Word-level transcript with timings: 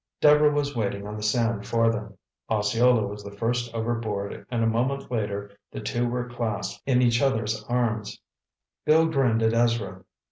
Deborah 0.19 0.49
was 0.49 0.75
waiting 0.75 1.05
on 1.05 1.15
the 1.15 1.21
sand 1.21 1.67
for 1.67 1.91
them. 1.91 2.17
Osceola 2.49 3.05
was 3.05 3.23
the 3.23 3.37
first 3.37 3.71
overboard 3.75 4.47
and 4.49 4.63
a 4.63 4.67
moment 4.67 5.11
later 5.11 5.51
the 5.71 5.79
two 5.79 6.07
were 6.09 6.27
clasped 6.27 6.81
in 6.87 7.03
each 7.03 7.21
other's 7.21 7.63
arms. 7.69 8.19
Bill 8.83 9.05
grinned 9.05 9.43
at 9.43 9.53
Ezra. 9.53 10.03